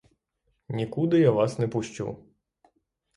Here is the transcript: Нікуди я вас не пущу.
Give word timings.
Нікуди 0.69 1.19
я 1.19 1.31
вас 1.39 1.57
не 1.59 1.67
пущу. 1.75 2.15